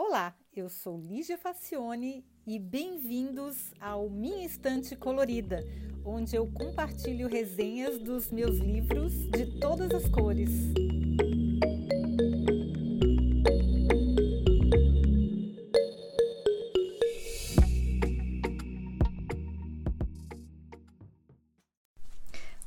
[0.00, 5.58] Olá, eu sou Lígia Facione e bem-vindos ao Minha Estante Colorida,
[6.04, 10.50] onde eu compartilho resenhas dos meus livros de todas as cores.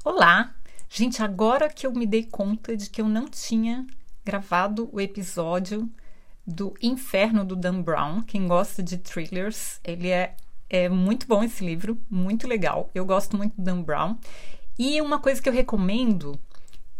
[0.03, 0.53] Olá!
[0.89, 3.87] Gente, agora que eu me dei conta de que eu não tinha
[4.25, 5.89] gravado o episódio
[6.45, 8.21] do Inferno do Dan Brown.
[8.23, 10.35] Quem gosta de thrillers, ele é,
[10.69, 12.89] é muito bom esse livro, muito legal.
[12.93, 14.17] Eu gosto muito do Dan Brown.
[14.77, 16.39] E uma coisa que eu recomendo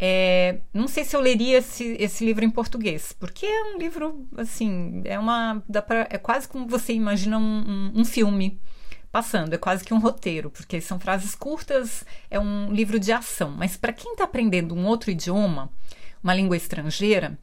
[0.03, 4.27] é, não sei se eu leria esse, esse livro em português, porque é um livro
[4.35, 8.59] assim, é uma, dá pra, é quase como você imagina um, um, um filme
[9.11, 13.51] passando, é quase que um roteiro, porque são frases curtas, é um livro de ação.
[13.51, 15.69] Mas para quem está aprendendo um outro idioma,
[16.23, 17.37] uma língua estrangeira,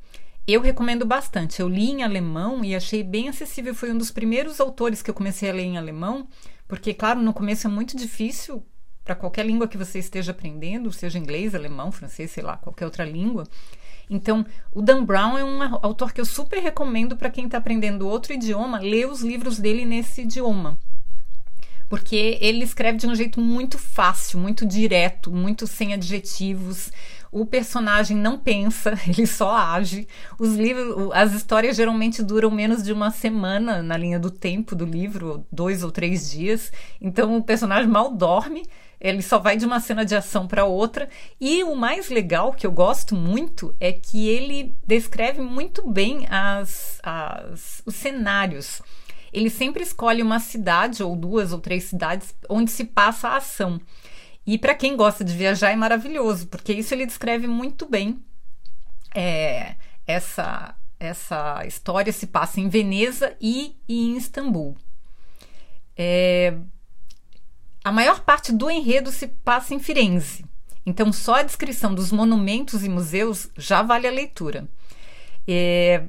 [0.48, 1.60] eu recomendo bastante.
[1.60, 3.74] Eu li em alemão e achei bem acessível.
[3.74, 6.26] Foi um dos primeiros autores que eu comecei a ler em alemão,
[6.66, 8.64] porque, claro, no começo é muito difícil
[9.04, 13.04] para qualquer língua que você esteja aprendendo, seja inglês, alemão, francês, sei lá, qualquer outra
[13.04, 13.44] língua.
[14.08, 18.08] Então, o Dan Brown é um autor que eu super recomendo para quem está aprendendo
[18.08, 20.78] outro idioma, ler os livros dele nesse idioma.
[21.90, 26.90] Porque ele escreve de um jeito muito fácil, muito direto, muito sem adjetivos
[27.30, 30.06] o personagem não pensa, ele só age.
[30.38, 34.84] Os livros, as histórias geralmente duram menos de uma semana na linha do tempo do
[34.84, 36.72] livro, dois ou três dias.
[37.00, 38.64] Então o personagem mal dorme,
[39.00, 41.08] ele só vai de uma cena de ação para outra.
[41.40, 46.98] E o mais legal, que eu gosto muito, é que ele descreve muito bem as,
[47.02, 48.82] as, os cenários.
[49.32, 53.80] Ele sempre escolhe uma cidade, ou duas ou três cidades, onde se passa a ação.
[54.48, 58.18] E para quem gosta de viajar é maravilhoso, porque isso ele descreve muito bem.
[59.14, 59.74] É,
[60.06, 64.74] essa, essa história se passa em Veneza e em Istambul.
[65.94, 66.54] É,
[67.84, 70.46] a maior parte do enredo se passa em Firenze.
[70.86, 74.66] Então, só a descrição dos monumentos e museus já vale a leitura.
[75.46, 76.04] É,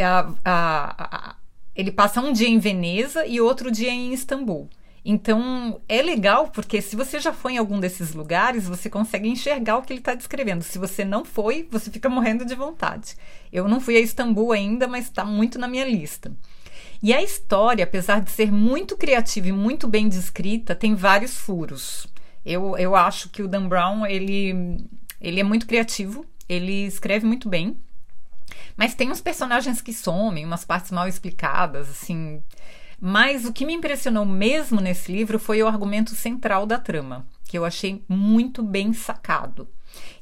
[0.00, 1.36] a, a, a,
[1.76, 4.70] ele passa um dia em Veneza e outro dia em Istambul.
[5.04, 9.78] Então é legal porque se você já foi em algum desses lugares, você consegue enxergar
[9.78, 10.62] o que ele está descrevendo.
[10.62, 13.16] Se você não foi, você fica morrendo de vontade.
[13.52, 16.30] Eu não fui a Istambul ainda, mas está muito na minha lista.
[17.02, 22.06] E a história, apesar de ser muito criativa e muito bem descrita, tem vários furos.
[22.44, 24.84] Eu, eu acho que o Dan Brown ele,
[25.18, 27.76] ele é muito criativo, ele escreve muito bem,
[28.76, 32.42] mas tem uns personagens que somem, umas partes mal explicadas, assim.
[33.00, 37.56] Mas o que me impressionou mesmo nesse livro foi o argumento central da trama, que
[37.56, 39.66] eu achei muito bem sacado.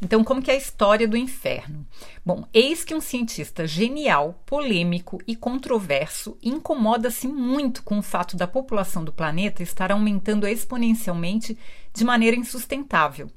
[0.01, 1.85] Então, como que é a história do inferno?
[2.25, 8.47] Bom, eis que um cientista genial, polêmico e controverso incomoda-se muito com o fato da
[8.47, 11.59] população do planeta estar aumentando exponencialmente
[11.93, 13.29] de maneira insustentável.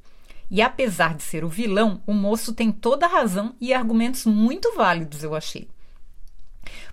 [0.50, 4.75] E apesar de ser o vilão, o moço tem toda a razão e argumentos muito
[4.75, 5.68] válidos, eu achei.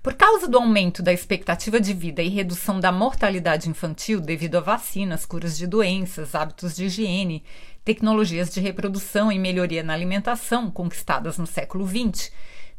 [0.03, 4.61] Por causa do aumento da expectativa de vida e redução da mortalidade infantil devido a
[4.61, 7.45] vacinas, curas de doenças, hábitos de higiene,
[7.84, 12.33] tecnologias de reprodução e melhoria na alimentação conquistadas no século XX,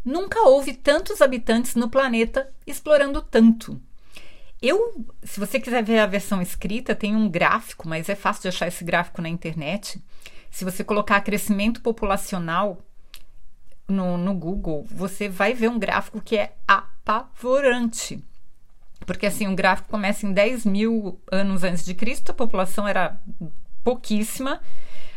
[0.04, 3.80] nunca houve tantos habitantes no planeta explorando tanto.
[4.62, 8.48] Eu, se você quiser ver a versão escrita, tem um gráfico, mas é fácil de
[8.50, 10.02] achar esse gráfico na internet.
[10.52, 12.82] Se você colocar crescimento populacional
[13.92, 18.24] no, no Google, você vai ver um gráfico que é apavorante.
[19.06, 23.20] Porque assim, um gráfico começa em 10 mil anos antes de Cristo, a população era
[23.84, 24.62] pouquíssima.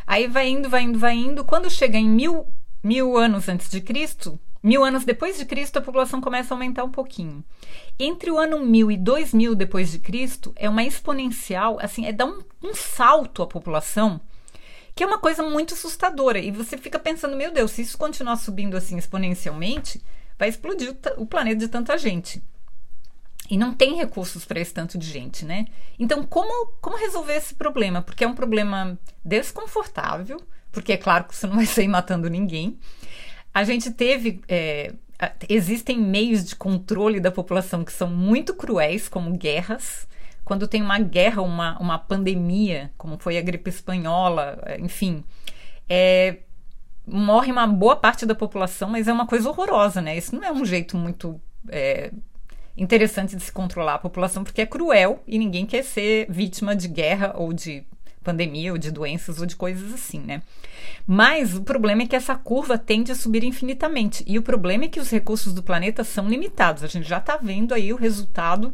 [0.05, 1.45] Aí vai indo, vai indo, vai indo.
[1.45, 2.47] Quando chega em mil,
[2.83, 6.83] mil anos antes de Cristo, mil anos depois de Cristo, a população começa a aumentar
[6.83, 7.43] um pouquinho.
[7.99, 12.25] Entre o ano 1000 e 2000 depois de Cristo, é uma exponencial, assim, é dar
[12.25, 14.19] um, um salto a população
[14.95, 16.39] que é uma coisa muito assustadora.
[16.39, 20.01] E você fica pensando, meu Deus, se isso continuar subindo assim exponencialmente,
[20.37, 22.43] vai explodir o, planeta de tanta gente.
[23.49, 25.65] E não tem recursos para esse tanto de gente, né?
[25.99, 28.01] Então, como, como resolver esse problema?
[28.01, 30.41] Porque é um problema desconfortável,
[30.71, 32.79] porque é claro que você não vai sair matando ninguém.
[33.53, 34.41] A gente teve.
[34.47, 34.93] É,
[35.47, 40.07] existem meios de controle da população que são muito cruéis, como guerras
[40.43, 45.23] quando tem uma guerra, uma, uma pandemia, como foi a gripe espanhola, enfim,
[45.89, 46.39] é,
[47.05, 50.17] morre uma boa parte da população, mas é uma coisa horrorosa, né?
[50.17, 52.11] Isso não é um jeito muito é,
[52.75, 56.87] interessante de se controlar a população, porque é cruel e ninguém quer ser vítima de
[56.87, 57.85] guerra ou de
[58.23, 60.41] pandemia ou de doenças ou de coisas assim, né?
[61.05, 64.23] Mas o problema é que essa curva tende a subir infinitamente.
[64.25, 66.83] E o problema é que os recursos do planeta são limitados.
[66.83, 68.73] A gente já está vendo aí o resultado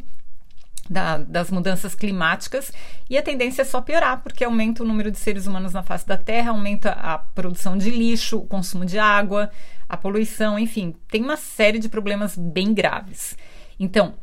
[0.90, 2.72] da, das mudanças climáticas
[3.08, 6.04] e a tendência é só piorar, porque aumenta o número de seres humanos na face
[6.04, 9.50] da Terra, aumenta a produção de lixo, o consumo de água,
[9.88, 13.36] a poluição, enfim, tem uma série de problemas bem graves.
[13.78, 14.14] Então,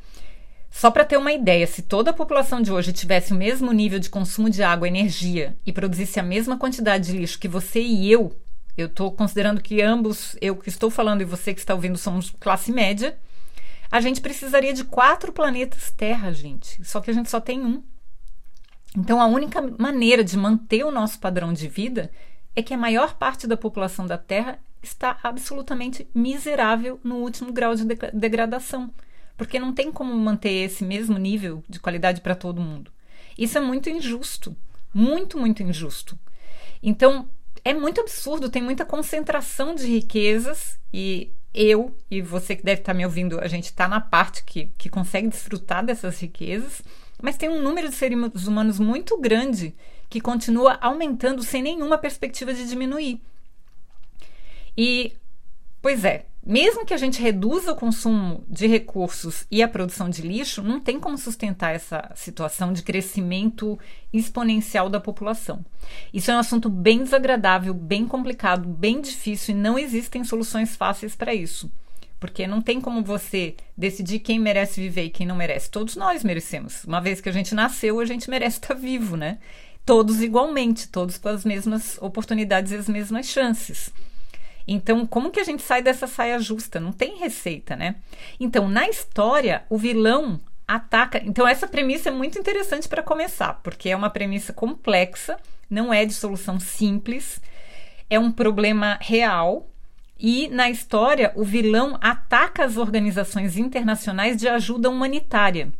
[0.69, 3.97] só para ter uma ideia, se toda a população de hoje tivesse o mesmo nível
[3.97, 7.79] de consumo de água e energia e produzisse a mesma quantidade de lixo que você
[7.79, 8.35] e eu,
[8.77, 12.29] eu estou considerando que ambos, eu que estou falando e você que está ouvindo, somos
[12.39, 13.17] classe média,
[13.91, 16.83] a gente precisaria de quatro planetas Terra, gente.
[16.83, 17.83] Só que a gente só tem um.
[18.95, 22.11] Então, a única maneira de manter o nosso padrão de vida
[22.55, 27.75] é que a maior parte da população da Terra está absolutamente miserável no último grau
[27.75, 28.91] de degradação
[29.37, 32.91] porque não tem como manter esse mesmo nível de qualidade para todo mundo.
[33.37, 34.57] Isso é muito injusto,
[34.91, 36.17] muito, muito injusto.
[36.81, 37.29] Então,
[37.63, 42.93] é muito absurdo, tem muita concentração de riquezas e eu e você que deve estar
[42.93, 46.81] me ouvindo, a gente está na parte que, que consegue desfrutar dessas riquezas,
[47.21, 49.75] mas tem um número de seres humanos muito grande
[50.09, 53.21] que continua aumentando sem nenhuma perspectiva de diminuir.
[54.77, 55.13] E,
[55.81, 60.21] pois é, mesmo que a gente reduza o consumo de recursos e a produção de
[60.21, 63.77] lixo, não tem como sustentar essa situação de crescimento
[64.13, 65.65] exponencial da população.
[66.13, 71.17] Isso é um assunto bem desagradável, bem complicado, bem difícil e não existem soluções fáceis
[71.17, 71.69] para isso.
[72.17, 75.69] Porque não tem como você decidir quem merece viver e quem não merece.
[75.69, 76.85] Todos nós merecemos.
[76.85, 79.37] Uma vez que a gente nasceu, a gente merece estar vivo, né?
[79.85, 83.91] Todos igualmente, todos com as mesmas oportunidades e as mesmas chances.
[84.67, 86.79] Então, como que a gente sai dessa saia justa?
[86.79, 87.95] Não tem receita, né?
[88.39, 91.21] Então, na história, o vilão ataca.
[91.23, 95.37] Então, essa premissa é muito interessante para começar, porque é uma premissa complexa,
[95.69, 97.41] não é de solução simples,
[98.09, 99.69] é um problema real.
[100.19, 105.71] E na história, o vilão ataca as organizações internacionais de ajuda humanitária.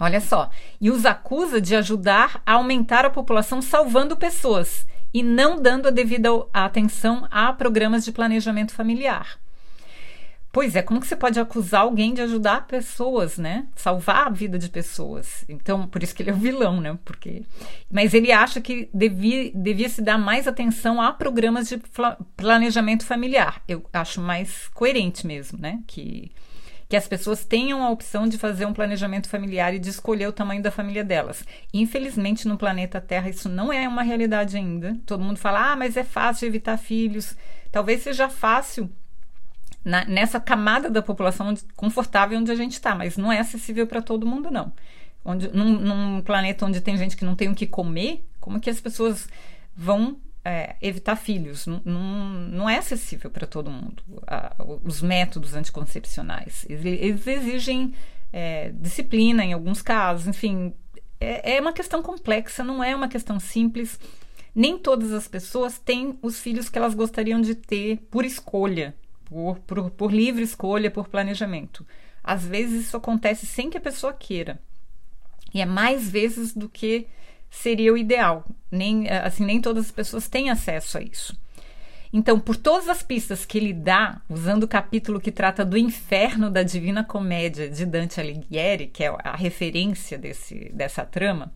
[0.00, 0.50] Olha só,
[0.80, 5.90] e os acusa de ajudar a aumentar a população salvando pessoas e não dando a
[5.90, 9.38] devida atenção a programas de planejamento familiar.
[10.52, 13.66] Pois é, como que você pode acusar alguém de ajudar pessoas, né?
[13.74, 15.46] Salvar a vida de pessoas.
[15.48, 16.98] Então, por isso que ele é o vilão, né?
[17.06, 17.42] Porque...
[17.90, 21.80] Mas ele acha que devia, devia se dar mais atenção a programas de
[22.36, 23.62] planejamento familiar.
[23.66, 25.80] Eu acho mais coerente mesmo, né?
[25.86, 26.30] Que
[26.92, 30.32] que as pessoas tenham a opção de fazer um planejamento familiar e de escolher o
[30.32, 31.42] tamanho da família delas.
[31.72, 34.94] Infelizmente, no planeta Terra, isso não é uma realidade ainda.
[35.06, 37.34] Todo mundo fala, ah, mas é fácil evitar filhos.
[37.70, 38.92] Talvez seja fácil
[39.82, 44.02] na, nessa camada da população confortável onde a gente está, mas não é acessível para
[44.02, 44.70] todo mundo, não.
[45.24, 48.68] Onde, num, num planeta onde tem gente que não tem o que comer, como que
[48.68, 49.30] as pessoas
[49.74, 51.66] vão é, evitar filhos.
[51.66, 54.02] Não, não, não é acessível para todo mundo.
[54.84, 56.66] os métodos anticoncepcionais.
[56.68, 57.94] Eles, exigem
[58.32, 60.26] é, disciplina em alguns casos.
[60.26, 60.74] Enfim,
[61.20, 63.98] é, é uma questão complexa, não é uma questão simples.
[64.54, 69.58] Nem todas as pessoas têm os filhos que elas gostariam de ter por escolha, por,
[69.60, 71.86] por, por livre escolha, por planejamento.
[72.22, 74.60] Às vezes isso acontece sem que a pessoa queira.
[75.54, 77.06] E é mais vezes do que
[77.52, 78.44] seria o ideal.
[78.70, 81.38] Nem, assim, nem todas as pessoas têm acesso a isso.
[82.10, 86.50] Então, por todas as pistas que ele dá, usando o capítulo que trata do inferno
[86.50, 91.52] da Divina Comédia de Dante Alighieri, que é a referência desse, dessa trama,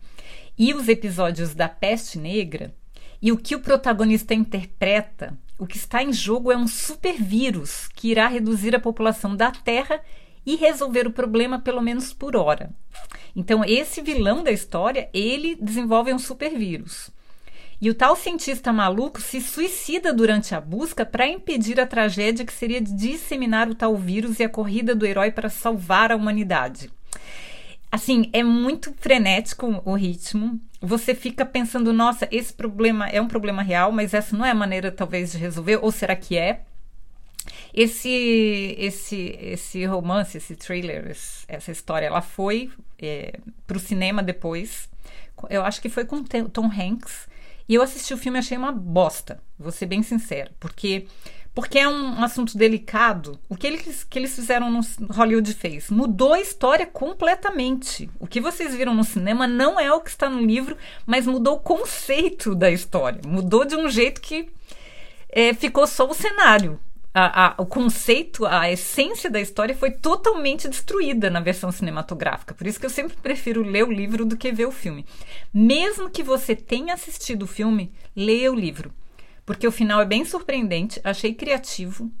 [0.57, 2.73] e os episódios da Peste Negra,
[3.21, 8.09] e o que o protagonista interpreta, o que está em jogo é um supervírus que
[8.09, 9.99] irá reduzir a população da Terra
[10.47, 12.69] e resolver o problema pelo menos por hora.
[13.35, 17.11] Então, esse vilão da história, ele desenvolve um supervírus.
[17.81, 22.53] E o tal cientista maluco se suicida durante a busca para impedir a tragédia que
[22.53, 26.89] seria de disseminar o tal vírus e a corrida do herói para salvar a humanidade.
[27.91, 30.59] Assim, é muito frenético o ritmo.
[30.81, 34.55] Você fica pensando, nossa, esse problema é um problema real, mas essa não é a
[34.55, 36.61] maneira talvez de resolver, ou será que é?
[37.73, 41.15] Esse, esse, esse romance, esse thriller,
[41.47, 44.89] essa história, ela foi é, para o cinema depois.
[45.49, 47.27] Eu acho que foi com Tom Hanks.
[47.69, 51.05] E eu assisti o filme e achei uma bosta, vou ser bem sincera, porque
[51.53, 53.39] porque é um, um, assunto delicado.
[53.49, 58.07] O que eles, que eles fizeram no Hollywood fez mudou a história completamente.
[58.19, 61.55] O que vocês viram no cinema não é o que está no livro, mas mudou
[61.55, 63.21] o conceito da história.
[63.25, 64.47] Mudou de um jeito que
[65.29, 66.79] é, ficou só o cenário
[67.17, 72.53] a, a, o conceito, a essência da história foi totalmente destruída na versão cinematográfica.
[72.53, 75.03] Por isso que eu sempre prefiro ler o livro do que ver o filme.
[75.51, 78.93] Mesmo que você tenha assistido o filme, leia o livro.
[79.47, 82.11] Porque o final é bem surpreendente, achei criativo,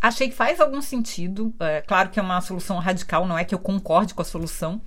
[0.00, 1.52] achei que faz algum sentido.
[1.58, 4.80] É, claro que é uma solução radical, não é que eu concorde com a solução.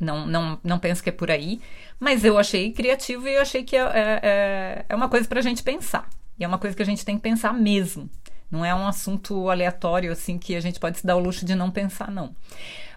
[0.00, 1.60] Não, não, não penso que é por aí.
[2.00, 5.38] Mas eu achei criativo e eu achei que é, é, é, é uma coisa para
[5.38, 6.08] a gente pensar.
[6.36, 8.10] E é uma coisa que a gente tem que pensar mesmo.
[8.50, 11.54] Não é um assunto aleatório assim que a gente pode se dar o luxo de
[11.54, 12.34] não pensar, não.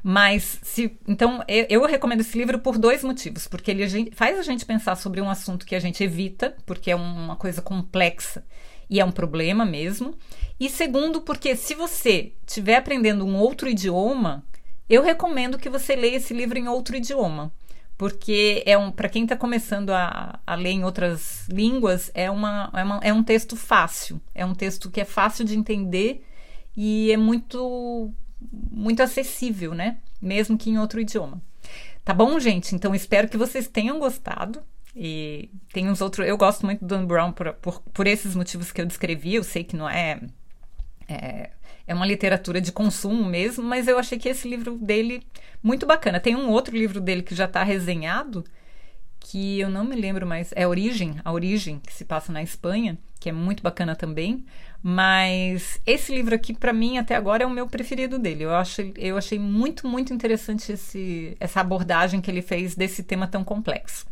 [0.04, 4.44] Mas se então eu, eu recomendo esse livro por dois motivos, porque ele faz a
[4.44, 8.44] gente pensar sobre um assunto que a gente evita, porque é uma coisa complexa
[8.90, 10.16] e é um problema mesmo.
[10.60, 14.44] E segundo, porque se você estiver aprendendo um outro idioma,
[14.90, 17.52] eu recomendo que você leia esse livro em outro idioma
[17.98, 22.70] porque é um para quem está começando a, a, ler em outras línguas é, uma,
[22.74, 24.22] é, uma, é um texto fácil.
[24.36, 26.24] É um texto que é fácil de entender
[26.76, 28.14] e é muito
[28.72, 29.98] muito acessível né?
[30.22, 31.42] Mesmo que em outro idioma.
[32.06, 32.76] Tá bom gente?
[32.76, 34.62] Então espero que vocês tenham gostado
[34.96, 38.72] e tem uns outros eu gosto muito do Dan Brown por, por, por esses motivos
[38.72, 39.34] que eu descrevi.
[39.34, 40.22] Eu sei que não é,
[41.10, 41.50] é
[41.88, 45.26] é uma literatura de consumo mesmo, mas eu achei que esse livro dele
[45.64, 46.20] muito bacana.
[46.20, 48.44] Tem um outro livro dele que já está resenhado,
[49.20, 52.98] que eu não me lembro mais, é Origem, a Origem, que se passa na Espanha,
[53.20, 54.46] que é muito bacana também.
[54.82, 58.44] Mas esse livro aqui, para mim, até agora é o meu preferido dele.
[58.44, 63.28] Eu, acho, eu achei muito, muito interessante esse, essa abordagem que ele fez desse tema
[63.28, 64.06] tão complexo.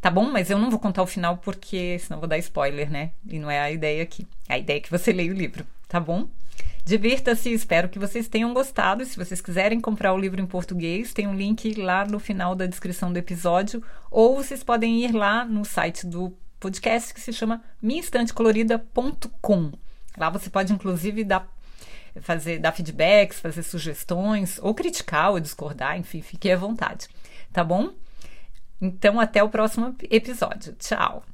[0.00, 0.30] Tá bom?
[0.30, 3.10] Mas eu não vou contar o final porque senão vou dar spoiler, né?
[3.28, 4.26] E não é a ideia aqui.
[4.48, 6.28] A ideia é que você leia o livro, tá bom?
[6.84, 9.04] Divirta-se, espero que vocês tenham gostado.
[9.04, 12.64] Se vocês quiserem comprar o livro em português, tem um link lá no final da
[12.64, 17.62] descrição do episódio, ou vocês podem ir lá no site do podcast que se chama
[17.82, 19.72] minhaestantecolorida.com.
[20.16, 21.48] Lá você pode inclusive dar
[22.20, 27.08] fazer dar feedbacks, fazer sugestões, ou criticar ou discordar, enfim, fique à vontade.
[27.52, 27.92] Tá bom?
[28.80, 30.74] Então até o próximo episódio.
[30.78, 31.24] Tchau.